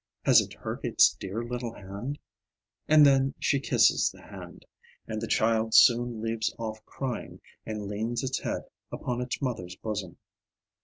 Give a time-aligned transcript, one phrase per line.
[0.25, 2.17] Has it hurt its dear little hand?"
[2.87, 4.65] and then she kisses the hand,
[5.05, 10.17] and the child soon leaves off crying, and leans its head upon its mother's bosom.